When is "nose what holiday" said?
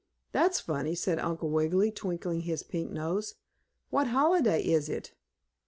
2.89-4.63